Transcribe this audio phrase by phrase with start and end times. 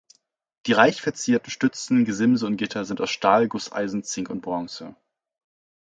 [0.65, 4.95] Die reichverzierten Stützen, Gesimse und Gitter sind aus Stahl, Gusseisen, Zink und Bronze.